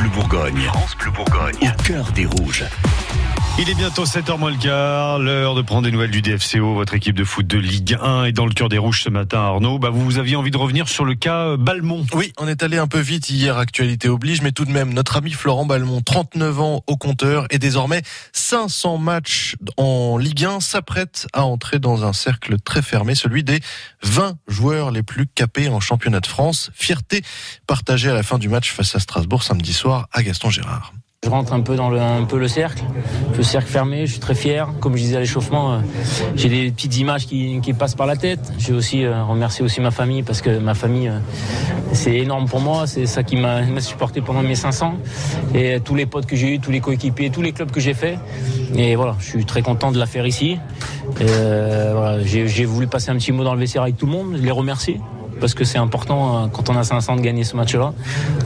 [0.00, 0.62] Bleu Bourgogne.
[0.62, 1.58] France Bleu Bourgogne.
[1.60, 2.64] Au cœur des rouges.
[3.58, 6.94] Il est bientôt 7h moins le quart, l'heure de prendre des nouvelles du DFCO, votre
[6.94, 9.78] équipe de foot de Ligue 1 et dans le cœur des rouges ce matin Arnaud.
[9.78, 12.06] Bah, vous aviez envie de revenir sur le cas euh, Balmont.
[12.14, 15.18] Oui, on est allé un peu vite hier, actualité oblige, mais tout de même, notre
[15.18, 18.00] ami Florent Balmont, 39 ans au compteur et désormais
[18.32, 23.60] 500 matchs en Ligue 1, s'apprête à entrer dans un cercle très fermé, celui des
[24.02, 26.70] 20 joueurs les plus capés en championnat de France.
[26.72, 27.22] Fierté
[27.66, 30.94] partagée à la fin du match face à Strasbourg samedi soir à Gaston Gérard.
[31.22, 32.82] Je rentre un peu dans le, un peu le cercle,
[33.36, 34.72] le cercle fermé, je suis très fier.
[34.80, 35.78] Comme je disais à l'échauffement, euh,
[36.34, 38.40] j'ai des petites images qui, passent par la tête.
[38.56, 41.18] J'ai aussi euh, remercié aussi ma famille parce que ma famille, euh,
[41.92, 42.86] c'est énorme pour moi.
[42.86, 44.94] C'est ça qui m'a supporté pendant mes 500.
[45.54, 47.92] Et tous les potes que j'ai eu, tous les coéquipiers, tous les clubs que j'ai
[47.92, 48.18] fait.
[48.74, 50.56] Et voilà, je suis très content de la faire ici.
[52.24, 54.98] J'ai voulu passer un petit mot dans le vestiaire avec tout le monde, les remercier
[55.40, 57.92] parce que c'est important quand on a 500 de gagner ce match-là.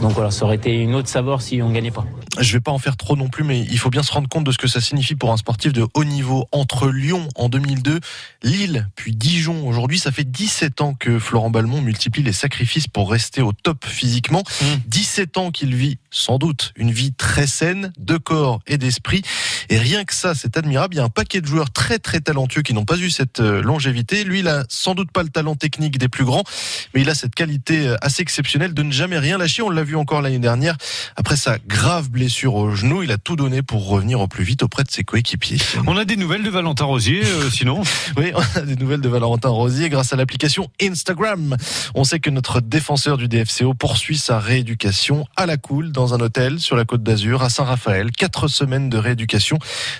[0.01, 2.05] Donc voilà, ça aurait été une autre saveur si on ne gagnait pas.
[2.41, 4.45] Je vais pas en faire trop non plus, mais il faut bien se rendre compte
[4.45, 6.47] de ce que ça signifie pour un sportif de haut niveau.
[6.53, 8.01] Entre Lyon en 2002,
[8.42, 13.11] Lille, puis Dijon aujourd'hui, ça fait 17 ans que Florent Balmont multiplie les sacrifices pour
[13.11, 14.42] rester au top physiquement.
[14.86, 19.23] 17 ans qu'il vit, sans doute, une vie très saine, de corps et d'esprit.
[19.69, 20.95] Et rien que ça, c'est admirable.
[20.95, 23.41] Il y a un paquet de joueurs très très talentueux qui n'ont pas eu cette
[23.41, 24.25] longévité.
[24.25, 26.45] Lui, il a sans doute pas le talent technique des plus grands,
[26.95, 29.62] mais il a cette qualité assez exceptionnelle de ne jamais rien lâcher.
[29.62, 30.77] On l'a vu encore l'année dernière.
[31.17, 34.62] Après sa grave blessure au genou, il a tout donné pour revenir au plus vite
[34.62, 35.59] auprès de ses coéquipiers.
[35.87, 37.83] On a des nouvelles de Valentin Rosier, euh, sinon
[38.17, 41.57] Oui, on a des nouvelles de Valentin Rosier grâce à l'application Instagram.
[41.95, 46.20] On sait que notre défenseur du DFCO poursuit sa rééducation à la cool dans un
[46.20, 48.11] hôtel sur la côte d'Azur à Saint-Raphaël.
[48.12, 49.53] Quatre semaines de rééducation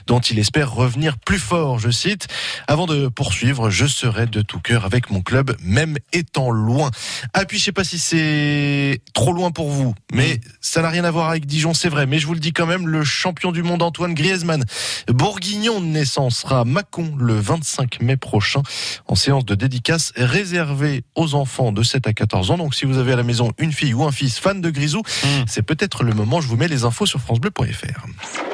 [0.06, 2.28] dont il espère revenir plus fort, je cite.
[2.66, 6.91] Avant de poursuivre, je serai de tout cœur avec mon club, même étant loin.
[7.33, 11.05] Ah puis je sais pas si c'est trop loin pour vous, mais ça n'a rien
[11.05, 12.06] à voir avec Dijon, c'est vrai.
[12.06, 14.64] Mais je vous le dis quand même, le champion du monde Antoine Griezmann,
[15.08, 18.62] bourguignon de naissance, sera à Mâcon le 25 mai prochain
[19.06, 22.58] en séance de dédicace réservée aux enfants de 7 à 14 ans.
[22.58, 25.02] Donc si vous avez à la maison une fille ou un fils fan de Grisou,
[25.46, 26.40] c'est peut-être le moment.
[26.40, 28.54] Je vous mets les infos sur francebleu.fr.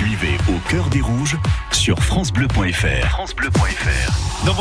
[0.00, 1.36] Suivez au cœur des rouges
[1.72, 3.06] sur francebleu.fr.
[3.10, 4.46] francebleu.fr.
[4.46, 4.54] Dans